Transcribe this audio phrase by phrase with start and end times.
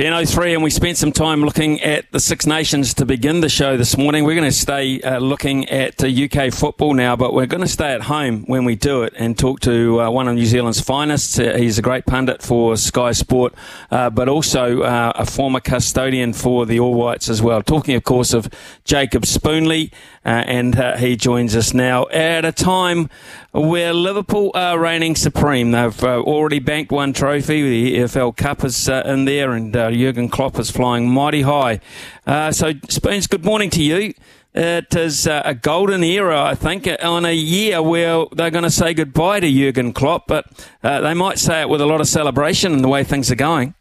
[0.00, 3.76] 10.03 and we spent some time looking at the Six Nations to begin the show
[3.76, 4.24] this morning.
[4.24, 7.68] We're going to stay uh, looking at uh, UK football now, but we're going to
[7.68, 10.80] stay at home when we do it and talk to uh, one of New Zealand's
[10.80, 11.38] finest.
[11.38, 13.52] Uh, he's a great pundit for Sky Sport,
[13.90, 17.62] uh, but also uh, a former custodian for the All Whites as well.
[17.62, 18.48] Talking, of course, of
[18.84, 19.92] Jacob Spoonley,
[20.24, 23.08] and he joins us now at a time
[23.52, 25.70] where Liverpool are reigning supreme.
[25.70, 27.62] They've already banked one trophy.
[27.62, 31.80] The EFL Cup is in there and uh, Jurgen Klopp is flying mighty high.
[32.26, 34.14] Uh, so, Spoons, good morning to you.
[34.52, 38.70] It is uh, a golden era, I think, on a year where they're going to
[38.70, 40.46] say goodbye to Jurgen Klopp, but
[40.82, 43.36] uh, they might say it with a lot of celebration in the way things are
[43.36, 43.74] going.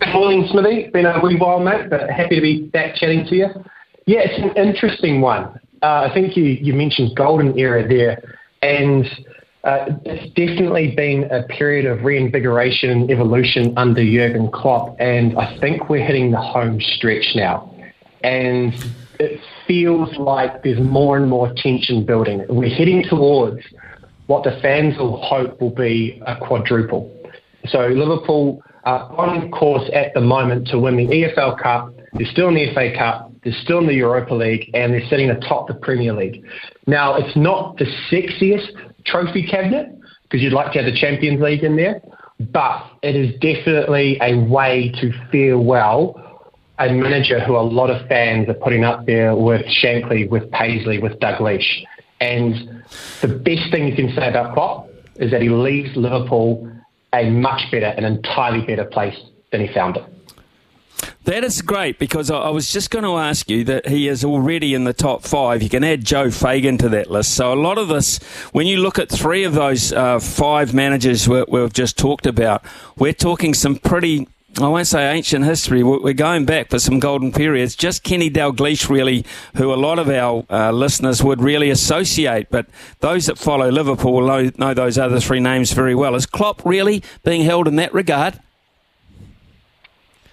[0.00, 0.90] Good morning, Smithy.
[0.92, 3.48] Been a wee while, mate, but happy to be back chatting to you.
[4.08, 5.60] Yeah, it's an interesting one.
[5.82, 8.22] Uh, I think you, you mentioned golden era there,
[8.62, 9.04] and
[9.64, 15.58] uh, it's definitely been a period of reinvigoration and evolution under Jurgen Klopp, and I
[15.60, 17.70] think we're hitting the home stretch now.
[18.24, 18.72] And
[19.20, 22.46] it feels like there's more and more tension building.
[22.48, 23.60] We're heading towards
[24.26, 27.14] what the fans will hope will be a quadruple.
[27.66, 31.92] So Liverpool are on course at the moment to win the EFL Cup.
[32.14, 33.27] They're still in the FA Cup.
[33.42, 36.44] They're still in the Europa League, and they're sitting atop the Premier League.
[36.86, 38.70] Now, it's not the sexiest
[39.04, 39.88] trophy cabinet
[40.22, 42.02] because you'd like to have the Champions League in there.
[42.40, 46.24] But it is definitely a way to farewell
[46.78, 50.98] a manager who a lot of fans are putting up there with Shankly, with Paisley,
[50.98, 51.84] with Dalglish.
[52.20, 52.84] And
[53.20, 56.70] the best thing you can say about Klopp is that he leaves Liverpool
[57.12, 59.18] a much better, an entirely better place
[59.50, 60.04] than he found it.
[61.28, 64.72] That is great because I was just going to ask you that he is already
[64.72, 65.62] in the top five.
[65.62, 67.34] You can add Joe Fagan to that list.
[67.34, 68.16] So a lot of this,
[68.52, 72.64] when you look at three of those uh, five managers we, we've just talked about,
[72.96, 74.26] we're talking some pretty
[74.58, 75.82] I won't say ancient history.
[75.82, 77.76] We're going back for some golden periods.
[77.76, 82.48] Just Kenny Dalglish, really, who a lot of our uh, listeners would really associate.
[82.50, 82.66] But
[83.00, 86.14] those that follow Liverpool know, know those other three names very well.
[86.14, 88.40] Is Klopp really being held in that regard?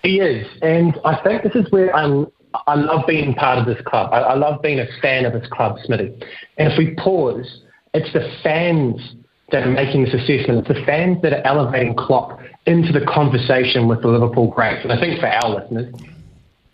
[0.05, 2.27] He is, and I think this is where I'm.
[2.67, 4.13] I love being part of this club.
[4.13, 6.13] I, I love being a fan of this club, Smithy.
[6.57, 9.15] And if we pause, it's the fans
[9.51, 10.59] that are making this assessment.
[10.59, 14.83] It's the fans that are elevating Klopp into the conversation with the Liverpool greats.
[14.83, 15.93] And I think for our listeners,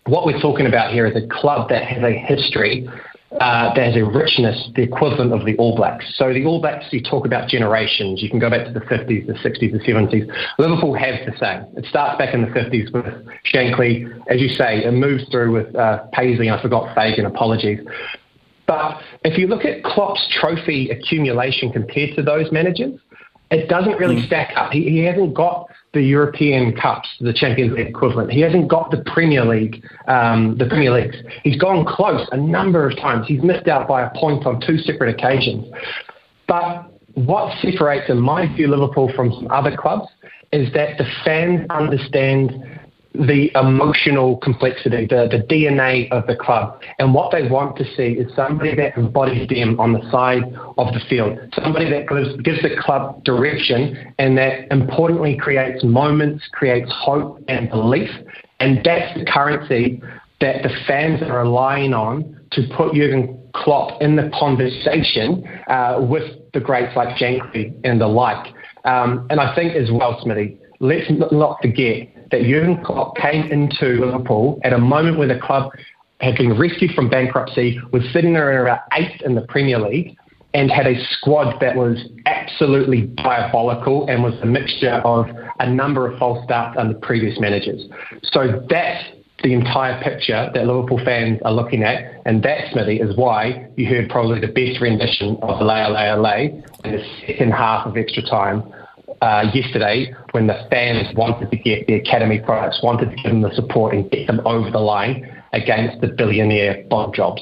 [0.06, 2.88] what we're talking about here is a club that has a history
[3.40, 6.04] uh, has a richness, the equivalent of the All Blacks.
[6.16, 8.22] So the All Blacks, you talk about generations.
[8.22, 10.30] You can go back to the 50s, the 60s, the 70s.
[10.58, 11.64] Liverpool have the same.
[11.76, 13.04] It starts back in the 50s with
[13.52, 14.06] Shankly.
[14.28, 16.50] As you say, it moves through with uh, Paisley.
[16.50, 17.80] I forgot Fagan, apologies.
[18.66, 22.98] But if you look at Klopp's trophy accumulation compared to those managers,
[23.50, 24.26] it doesn't really mm.
[24.26, 24.72] stack up.
[24.72, 28.32] He, he hasn't got the European Cups, the Champions League equivalent.
[28.32, 31.16] He hasn't got the Premier League, um, the Premier Leagues.
[31.44, 33.26] He's gone close a number of times.
[33.26, 35.66] He's missed out by a point on two separate occasions.
[36.48, 40.08] But what separates, in my view, Liverpool from some other clubs
[40.52, 42.80] is that the fans understand
[43.14, 46.80] the emotional complexity, the, the DNA of the club.
[46.98, 50.44] And what they want to see is somebody that embodies them on the side
[50.78, 56.44] of the field, somebody that gives, gives the club direction and that importantly creates moments,
[56.52, 58.10] creates hope and belief.
[58.60, 60.00] And that's the currency
[60.40, 66.24] that the fans are relying on to put Jurgen Klopp in the conversation uh, with
[66.54, 68.54] the greats like Shankly and the like.
[68.84, 74.04] Um, and I think as well, Smithy, let's not forget that Jurgen Klopp came into
[74.04, 75.70] Liverpool at a moment where the club
[76.20, 80.16] had been rescued from bankruptcy, was sitting there about eighth in the Premier League,
[80.54, 85.26] and had a squad that was absolutely diabolical and was a mixture of
[85.60, 87.86] a number of false starts under previous managers.
[88.22, 89.04] So that's
[89.42, 93.88] the entire picture that Liverpool fans are looking at, and that, Smithy, is why you
[93.88, 96.50] heard probably the best rendition of Allez Allez Allez
[96.84, 98.62] in the second half of extra time
[99.22, 103.40] uh, yesterday when the fans wanted to get the academy products, wanted to give them
[103.40, 107.40] the support and get them over the line against the billionaire Bob Jobs.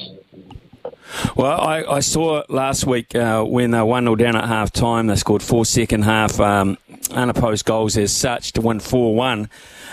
[1.35, 5.07] Well, I, I saw last week uh, when they 1 0 down at half time,
[5.07, 6.79] they scored four second half um,
[7.11, 9.49] unopposed goals as such to win 4 1.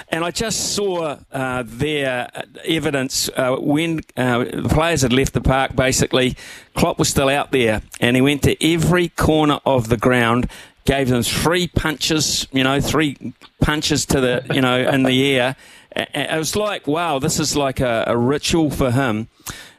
[0.10, 2.30] And I just saw uh, their
[2.66, 5.75] evidence uh, when uh, the players had left the park.
[5.75, 6.36] Basically,
[6.75, 10.50] Klopp was still out there, and he went to every corner of the ground
[10.88, 15.56] gave them three punches, you know, three punches to the, you know, in the air.
[15.95, 19.28] It was like, wow, this is like a, a ritual for him.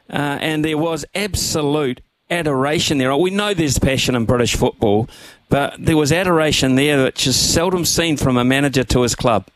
[0.09, 3.15] Uh, and there was absolute adoration there.
[3.17, 5.09] We know there's passion in British football,
[5.49, 9.47] but there was adoration there which is seldom seen from a manager to his club.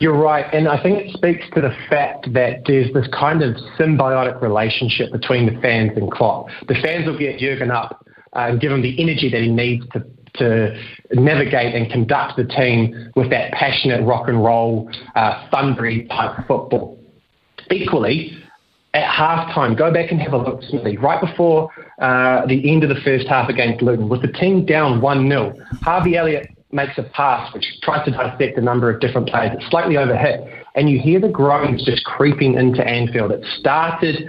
[0.00, 3.54] You're right, and I think it speaks to the fact that there's this kind of
[3.78, 6.48] symbiotic relationship between the fans and Klopp.
[6.68, 10.04] The fans will get Jurgen up and give him the energy that he needs to
[10.34, 10.76] to
[11.12, 16.98] navigate and conduct the team with that passionate rock and roll, uh, thundery type football.
[17.70, 18.40] Equally,
[18.94, 20.96] at halftime, go back and have a look, Smithy.
[20.96, 25.00] Right before uh, the end of the first half against Luton, with the team down
[25.00, 29.28] 1 0, Harvey Elliott makes a pass which tries to dissect a number of different
[29.28, 29.52] players.
[29.54, 33.32] It's slightly overhit, and you hear the groans just creeping into Anfield.
[33.32, 34.28] It started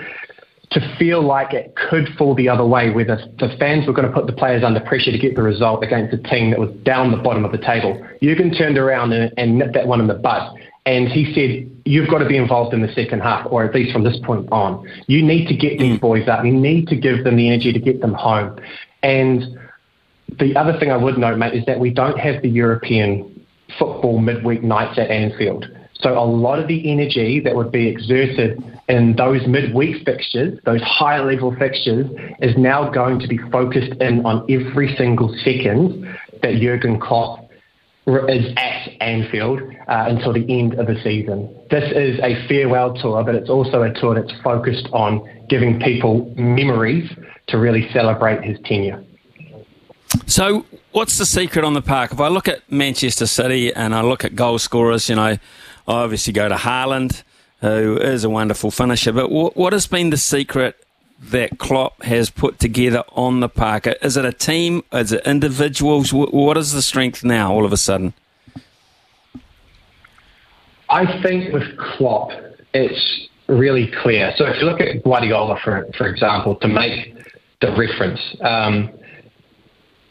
[0.71, 4.07] to feel like it could fall the other way, where the, the, fans were going
[4.07, 6.71] to put the players under pressure to get the result against a team that was
[6.83, 8.01] down the bottom of the table.
[8.23, 10.57] Jurgen turned around and, and nipped that one in the bud.
[10.85, 13.91] And he said, You've got to be involved in the second half, or at least
[13.91, 14.88] from this point on.
[15.07, 16.01] You need to get these mm.
[16.01, 16.45] boys up.
[16.45, 18.57] You need to give them the energy to get them home.
[19.03, 19.44] And
[20.39, 23.45] the other thing I would note, mate, is that we don't have the European
[23.77, 25.65] football midweek nights at Anfield.
[26.01, 30.81] So a lot of the energy that would be exerted in those midweek fixtures, those
[30.81, 32.07] higher level fixtures,
[32.39, 36.03] is now going to be focused in on every single second
[36.42, 37.50] that Jurgen Klopp
[38.07, 41.56] is at Anfield uh, until the end of the season.
[41.69, 46.33] This is a farewell tour, but it's also a tour that's focused on giving people
[46.36, 47.12] memories
[47.47, 49.04] to really celebrate his tenure.
[50.25, 52.12] So, what's the secret on the park?
[52.12, 55.38] If I look at Manchester City and I look at goal scorers, you know,
[55.92, 57.24] Obviously go to Haaland,
[57.60, 59.12] who is a wonderful finisher.
[59.12, 60.84] But what has been the secret
[61.20, 63.88] that Klopp has put together on the park?
[64.02, 64.84] Is it a team?
[64.92, 66.14] Is it individuals?
[66.14, 67.54] What is the strength now?
[67.54, 68.14] All of a sudden,
[70.90, 72.32] I think with Klopp,
[72.74, 74.34] it's really clear.
[74.38, 77.16] So if you look at Guardiola, for for example, to make
[77.60, 78.20] the reference.
[78.42, 78.90] Um,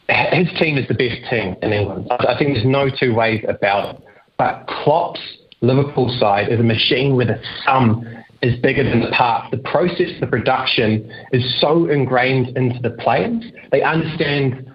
[0.07, 2.07] his team is the best team in England.
[2.11, 4.03] I think there's no two ways about it.
[4.37, 5.21] But Klopp's
[5.61, 8.03] Liverpool side is a machine where the sum
[8.41, 9.51] is bigger than the part.
[9.51, 13.43] The process, the production is so ingrained into the players.
[13.71, 14.71] They understand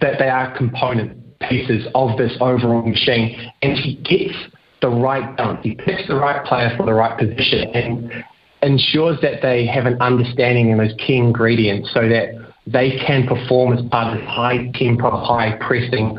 [0.00, 4.34] that they are component pieces of this overall machine, and he gets
[4.80, 5.60] the right balance.
[5.62, 8.24] He picks the right player for the right position and
[8.62, 12.34] ensures that they have an understanding in those key ingredients so that
[12.66, 16.16] they can perform as part of this high tempo, high pressing,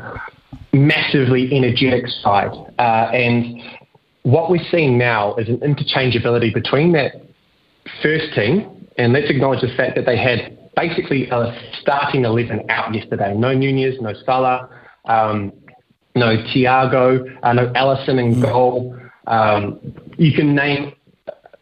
[0.74, 2.52] massively energetic side.
[2.78, 3.62] Uh, and
[4.24, 7.14] what we're seeing now is an interchangeability between that
[8.02, 12.94] first team, and let's acknowledge the fact that they had basically a starting 11 out
[12.94, 13.34] yesterday.
[13.36, 14.70] No Nunez, no Salah,
[15.06, 15.52] um,
[16.16, 18.98] no Thiago, uh, no Alisson in goal.
[19.28, 19.80] Um,
[20.18, 20.94] you can name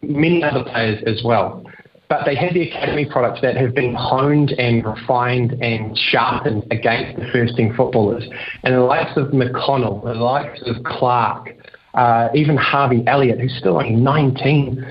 [0.02, 1.64] many other players as well
[2.12, 7.18] but they had the academy products that have been honed and refined and sharpened against
[7.18, 8.22] the first team footballers.
[8.64, 11.56] And the likes of McConnell, the likes of Clark,
[11.94, 14.84] uh, even Harvey Elliott, who's still only 19,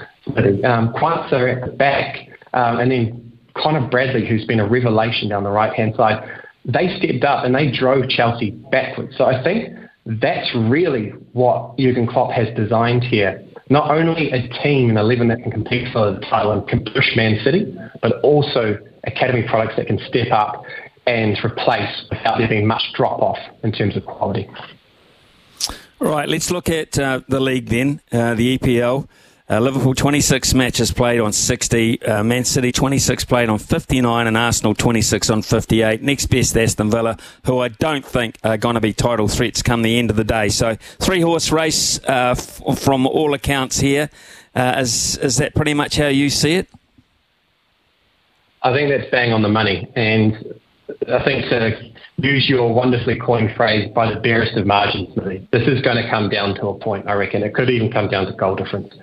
[0.64, 5.44] um, Quansah at the back, um, and then Conor Bradley, who's been a revelation down
[5.44, 6.24] the right hand side,
[6.66, 9.16] they stepped up and they drove Chelsea backwards.
[9.18, 9.76] So I think
[10.06, 15.42] that's really what Jurgen Klopp has designed here not only a team and 11 that
[15.42, 19.88] can compete for the title and can push Man City, but also academy products that
[19.88, 20.64] can step up
[21.08, 24.48] and replace without there being much drop off in terms of quality.
[26.02, 29.08] Right, let's look at uh, the league then, uh, the EPL.
[29.48, 34.36] Uh, Liverpool 26 matches played on 60, uh, Man City 26 played on 59, and
[34.36, 36.02] Arsenal 26 on 58.
[36.02, 39.84] Next best Aston Villa, who I don't think are going to be title threats come
[39.84, 40.50] the end of the day.
[40.50, 44.10] So three horse race uh, f- from all accounts here.
[44.56, 46.68] Uh, is is that pretty much how you see it?
[48.64, 50.60] I think that's bang on the money, and
[51.08, 51.91] I think to
[52.22, 55.10] use your wonderfully coined phrase, by the barest of margins,
[55.52, 57.44] this is going to come down to a point, I reckon.
[57.44, 58.94] It could even come down to goal difference.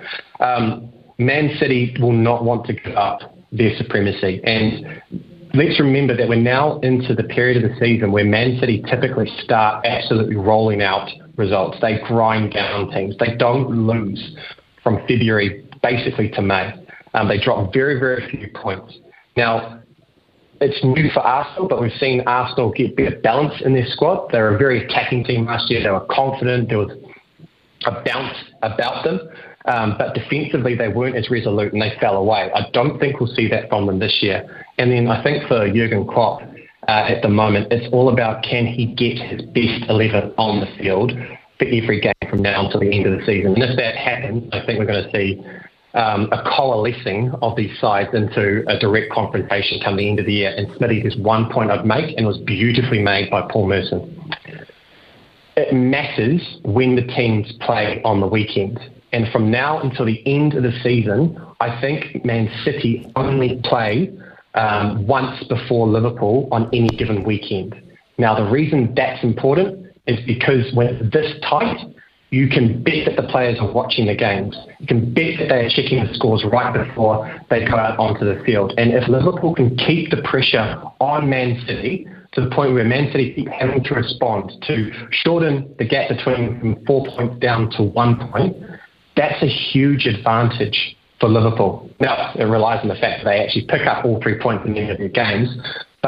[0.40, 4.40] Um, Man City will not want to give up their supremacy.
[4.44, 5.02] And
[5.54, 9.26] let's remember that we're now into the period of the season where Man City typically
[9.42, 11.78] start absolutely rolling out results.
[11.80, 13.16] They grind down teams.
[13.18, 14.36] They don't lose
[14.82, 16.72] from February basically to May.
[17.14, 18.98] Um, they drop very, very few points.
[19.36, 19.80] Now,
[20.60, 24.28] it's new for Arsenal, but we've seen Arsenal get better balance in their squad.
[24.32, 25.82] They're a very attacking team last year.
[25.82, 26.68] They were confident.
[26.68, 26.92] There was
[27.86, 29.20] a bounce about them.
[29.66, 32.50] Um, but defensively, they weren't as resolute and they fell away.
[32.54, 34.64] I don't think we'll see that from them this year.
[34.78, 36.42] And then I think for Jurgen Klopp
[36.88, 40.66] uh, at the moment, it's all about can he get his best 11 on the
[40.82, 41.12] field
[41.58, 43.54] for every game from now until the end of the season.
[43.54, 45.44] And if that happens, I think we're going to see
[45.94, 50.34] um, a coalescing of these sides into a direct confrontation come the end of the
[50.34, 50.54] year.
[50.56, 54.32] And Smithy, there's one point I'd make, and it was beautifully made by Paul Merson.
[55.56, 58.78] it matters when the teams play on the weekend.
[59.12, 64.12] And from now until the end of the season, I think Man City only play
[64.54, 67.74] um, once before Liverpool on any given weekend.
[68.18, 71.78] Now, the reason that's important is because when this tight,
[72.30, 74.56] you can bet that the players are watching the games.
[74.80, 78.24] You can bet that they are checking the scores right before they go out onto
[78.24, 78.74] the field.
[78.76, 83.10] And if Liverpool can keep the pressure on Man City to the point where Man
[83.12, 87.82] City keep having to respond to shorten the gap between from four points down to
[87.82, 88.56] one point,
[89.16, 91.90] that's a huge advantage for Liverpool.
[91.98, 94.76] Now, it relies on the fact that they actually pick up all three points in
[94.76, 95.48] end of their games,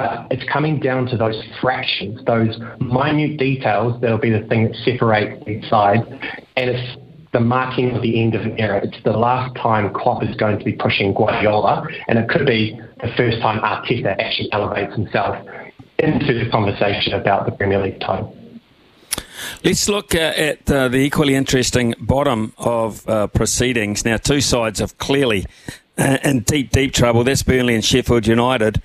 [0.00, 4.76] but it's coming down to those fractions, those minute details that'll be the thing that
[4.85, 6.00] separates each side.
[6.57, 7.00] And it's
[7.33, 8.80] the marking of the end of an era.
[8.83, 12.80] It's the last time Klopp is going to be pushing Guardiola, and it could be
[13.02, 15.47] the first time Arteta actually elevates himself
[15.99, 18.37] into the conversation about the Premier League title.
[19.64, 24.04] Let's look uh, at uh, the equally interesting bottom of uh, proceedings.
[24.04, 25.47] Now, two sides have clearly
[25.99, 27.25] uh, in deep, deep trouble.
[27.25, 28.83] That's Burnley and Sheffield United.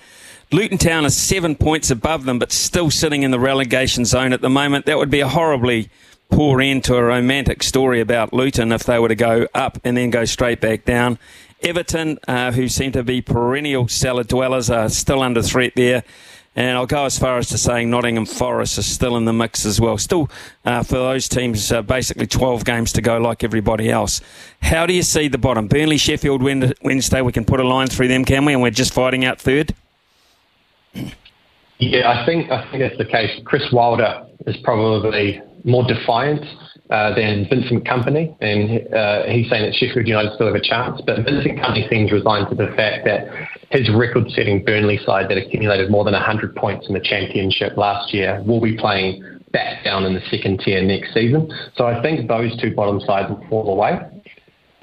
[0.55, 4.39] Luton Town is seven points above them, but still sitting in the relegation zone at
[4.39, 4.85] the moment.
[4.85, 5.89] That would be a horribly
[6.29, 9.97] poor end to a romantic story about Luton if they were to go up and
[9.97, 11.19] then go straight back down.
[11.62, 16.05] Everton, uh, who seem to be perennial cellar dwellers, are still under threat there.
[16.55, 19.65] And I'll go as far as to saying Nottingham Forest is still in the mix
[19.65, 19.97] as well.
[19.97, 20.29] Still,
[20.63, 24.21] uh, for those teams, uh, basically 12 games to go like everybody else.
[24.62, 25.67] How do you see the bottom?
[25.67, 28.53] Burnley, Sheffield, Wednesday, we can put a line through them, can we?
[28.53, 29.75] And we're just fighting out third?
[31.80, 33.32] Yeah, I think I think that's the case.
[33.44, 36.46] Chris Wilder is probably more defiant
[36.90, 41.02] uh, than Vincent Kompany, and uh, he's saying that Sheffield United still have a chance.
[41.06, 43.28] But Vincent Kompany seems resigned to the fact that
[43.72, 48.42] his record-setting Burnley side that accumulated more than 100 points in the championship last year
[48.46, 51.52] will be playing back down in the second tier next season.
[51.75, 54.00] So I think those two bottom sides will fall away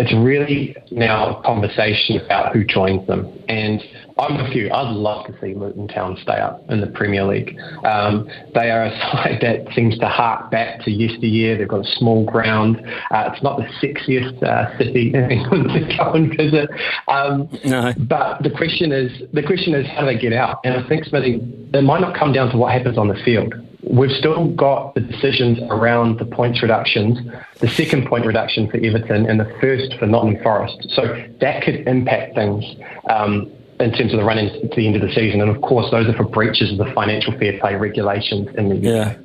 [0.02, 3.32] it's really now a conversation about who joins them.
[3.48, 3.80] And
[4.18, 4.68] I'm with you.
[4.72, 7.56] I'd love to see Luton Town stay up in the Premier League.
[7.84, 11.56] Um, they are a side that seems to hark back to yesteryear.
[11.56, 12.78] They've got a small ground.
[13.12, 16.68] Uh, it's not the sexiest uh, city in England to go and visit.
[17.06, 17.92] Um, no.
[17.96, 20.60] But the question is, the question is, how do they get out?
[20.64, 21.40] And I think, Smithy,
[21.72, 23.54] it might not come down to what happens on the field
[23.92, 27.18] we've still got the decisions around the points reductions,
[27.60, 30.88] the second point reduction for Everton and the first for Nottingham Forest.
[30.94, 32.64] So that could impact things
[33.10, 35.42] um, in terms of the run into the end of the season.
[35.42, 38.76] And of course, those are for breaches of the financial fair play regulations in the
[38.76, 38.82] UK.
[38.82, 39.16] yeah.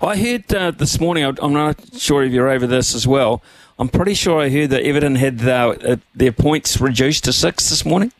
[0.00, 3.40] I heard uh, this morning, I'm not sure if you're over this as well.
[3.78, 7.84] I'm pretty sure I heard that Everton had uh, their points reduced to six this
[7.84, 8.10] morning.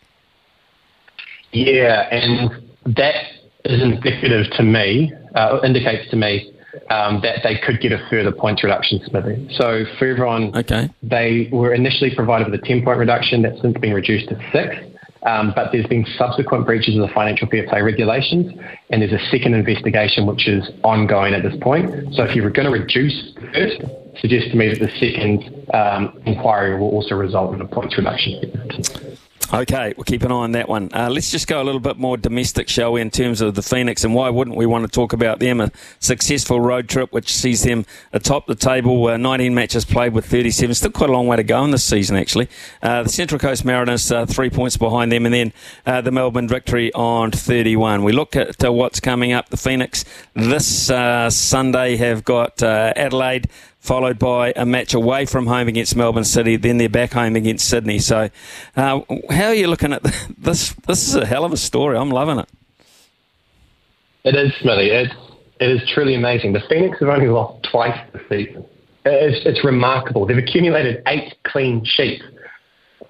[1.51, 6.53] Yeah, and that is indicative to me, uh, indicates to me
[6.91, 9.49] um, that they could get a further points reduction, Smithy.
[9.57, 10.89] So for everyone, okay.
[11.03, 14.77] they were initially provided with a 10 point reduction that's since been reduced to six.
[15.25, 18.53] Um, but there's been subsequent breaches of the financial fair play regulations,
[18.91, 22.15] and there's a second investigation which is ongoing at this point.
[22.15, 23.83] So if you were going to reduce first,
[24.21, 29.08] suggest to me that the second um, inquiry will also result in a points reduction.
[29.51, 30.91] Okay, we'll keep an eye on that one.
[30.93, 33.63] Uh, let's just go a little bit more domestic, shall we, in terms of the
[33.63, 35.59] Phoenix, and why wouldn't we want to talk about them?
[35.59, 40.27] A successful road trip which sees them atop the table, uh, 19 matches played with
[40.27, 40.75] 37.
[40.75, 42.47] Still quite a long way to go in this season, actually.
[42.83, 45.53] Uh, the Central Coast Mariners, uh, three points behind them, and then
[45.87, 48.05] uh, the Melbourne victory on 31.
[48.05, 49.49] We look at uh, what's coming up.
[49.49, 50.89] The Phoenix this
[51.35, 53.49] Sunday have got Adelaide
[53.89, 56.57] followed by a match away from home against Melbourne City.
[56.57, 57.99] Then they're back home against Sydney.
[57.99, 58.29] So,
[58.77, 60.03] uh, how are you looking at
[60.39, 60.75] this?
[60.87, 61.97] This is a hell of a story.
[61.97, 62.49] I'm loving it.
[64.25, 64.91] It is, Smithy.
[64.91, 65.11] It,
[65.59, 66.53] it is truly amazing.
[66.53, 68.67] The Phoenix have only lost twice this season.
[69.07, 70.27] It's, it's remarkable.
[70.27, 72.23] They've accumulated eight clean sheets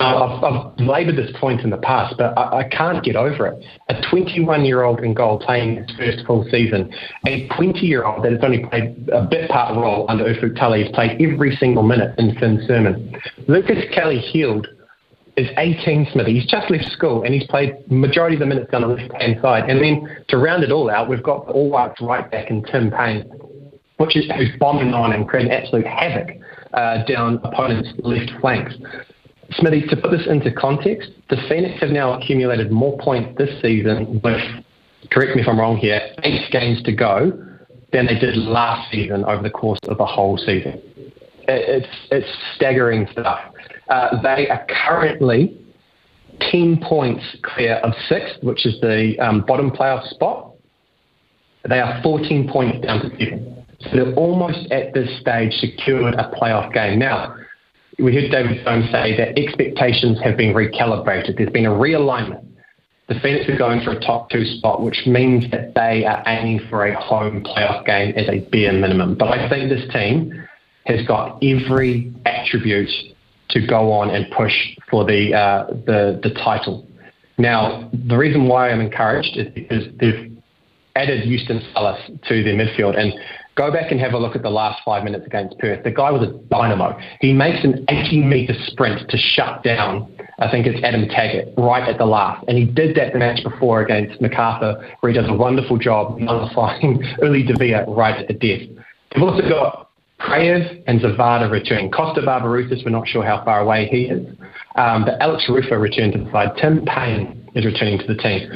[0.01, 3.65] I've, I've laboured this point in the past, but I, I can't get over it.
[3.89, 6.93] A 21 year old in goal playing his first full season,
[7.27, 10.85] a 20 year old that has only played a bit part role under Ufuk Talay
[10.85, 13.21] has played every single minute in Finn Surman.
[13.49, 14.69] Lukas Kelly Heald
[15.37, 16.35] is 18 Smithy.
[16.35, 19.39] He's just left school and he's played majority of the minutes down the left hand
[19.43, 19.69] side.
[19.69, 22.63] And then to round it all out, we've got the All Whites right back in
[22.65, 23.25] Tim Payne,
[23.97, 26.29] which is who's bombing on and creating absolute havoc
[26.73, 28.75] uh, down opponents' left flanks.
[29.53, 34.21] Smithy, to put this into context, the Phoenix have now accumulated more points this season
[34.23, 34.41] with,
[35.11, 37.33] correct me if I'm wrong here, eight games to go
[37.93, 40.83] than they did last season over the course of the whole season.
[41.49, 43.41] It's, it's staggering stuff.
[43.89, 45.59] Uh, they are currently
[46.51, 50.53] 10 points clear of sixth, which is the um, bottom playoff spot.
[51.67, 53.67] They are 14 points down to seven.
[53.81, 56.99] So they're almost at this stage secured a playoff game.
[56.99, 57.37] Now,
[57.99, 61.37] we heard David Jones say that expectations have been recalibrated.
[61.37, 62.45] There's been a realignment.
[63.09, 66.61] The Phoenix are going for a top two spot, which means that they are aiming
[66.69, 69.17] for a home playoff game as a bare minimum.
[69.17, 70.47] But I think this team
[70.85, 72.91] has got every attribute
[73.51, 74.53] to go on and push
[74.91, 76.87] for the uh, the, the title.
[77.39, 80.31] Now, the reason why I'm encouraged is because they've
[80.95, 82.99] added Youstin Salas to their midfield.
[82.99, 83.15] And
[83.59, 85.83] go back and have a look at the last five minutes against Perth.
[85.83, 86.97] The guy was a dynamo.
[87.21, 91.87] He makes an 80 metre sprint to shut down, I think it's Adam Taggart, right
[91.89, 92.45] at the last.
[92.47, 96.19] And he did that the match before against Macarthur, where he does a wonderful job
[96.19, 98.69] nullifying Uli Dávila right at the death.
[99.13, 101.91] They've also got Kraev and Zawada returning.
[101.91, 104.27] Kosta Barbarouses, we're not sure how far away he is.
[104.77, 106.51] Um, but Alex Rufer returned to the side.
[106.61, 108.51] Tim Payne is returning to the team.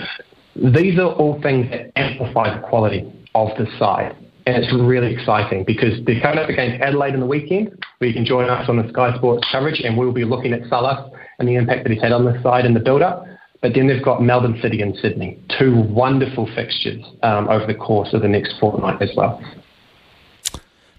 [0.54, 4.14] These are all things that amplify the quality of the side.
[4.44, 8.14] And it's really exciting because they're coming up against Adelaide in the weekend, where you
[8.14, 11.48] can join us on the Sky Sports coverage, and we'll be looking at Salas and
[11.48, 13.24] the impact that he's had on the side in the build-up.
[13.60, 18.12] But then they've got Melbourne City and Sydney, two wonderful fixtures um, over the course
[18.12, 19.40] of the next fortnight as well.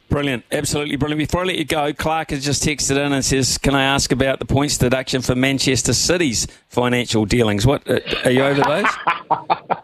[0.07, 1.17] Brilliant, absolutely brilliant.
[1.17, 4.11] Before I let you go, Clark has just texted in and says, "Can I ask
[4.11, 7.65] about the points deduction for Manchester City's financial dealings?
[7.65, 8.85] What uh, are you over those?"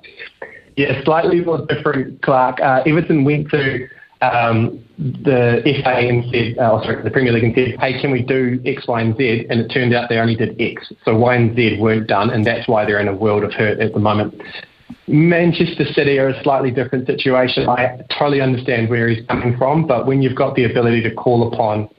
[0.79, 2.61] yeah, slightly more different, Clark.
[2.61, 3.85] Uh, Everton went to
[4.21, 8.11] um, the FA and said, uh, oh, sorry, the Premier League and said, "Hey, can
[8.11, 11.17] we do X, Y, and Z?" And it turned out they only did X, so
[11.17, 13.93] Y and Z weren't done, and that's why they're in a world of hurt at
[13.93, 14.41] the moment.
[15.05, 17.67] Manchester City are a slightly different situation.
[17.67, 21.51] I totally understand where he's coming from, but when you've got the ability to call
[21.51, 21.89] upon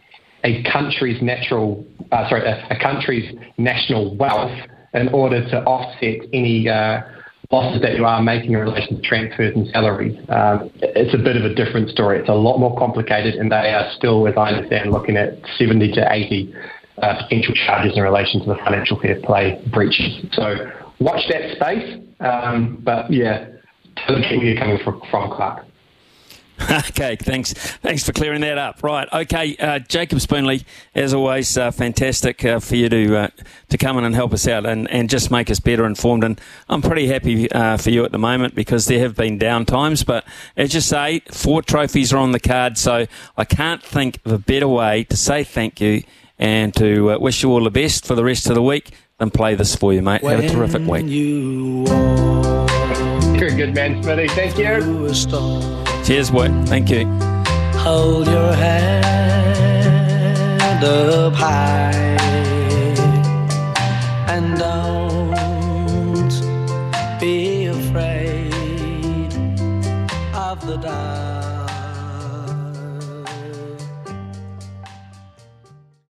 [0.43, 4.57] a country's natural, uh, sorry, a, a, country's national wealth
[4.95, 7.03] in order to offset any uh,
[7.50, 11.37] losses that you are making in relation to transfers and salaries, um, it's a bit
[11.37, 12.21] of a different story.
[12.21, 15.92] It's a lot more complicated, and they are still, as I understand, looking at 70
[15.92, 16.54] to 80
[17.02, 20.25] uh, potential charges in relation to the financial fair play breaches.
[20.32, 22.00] So watch that space.
[22.21, 23.47] Um, but yeah,
[24.06, 25.65] totally where you're coming from, from Clark.
[26.91, 27.53] Okay, thanks.
[27.53, 28.83] Thanks for clearing that up.
[28.83, 33.29] Right, okay, uh, Jacob Spoonley, as always, uh, fantastic uh, for you to uh,
[33.71, 36.25] to come in and help us out and, and just make us better informed.
[36.25, 39.65] And I'm pretty happy uh, for you at the moment because there have been down
[39.67, 40.25] times, but
[40.57, 44.39] as you say, four trophies are on the card, so I can't think of a
[44.39, 46.03] better way to say thank you
[46.39, 49.33] and to uh, wish you all the best for the rest of the week and
[49.33, 50.23] play this for you, mate.
[50.23, 51.05] Have a terrific week.
[53.39, 54.29] You're a good man, Smithy.
[54.29, 55.90] Thank you.
[56.11, 56.49] Cheers, boy.
[56.67, 57.07] Thank you.
[57.79, 59.85] Hold your hand
[60.83, 62.40] up high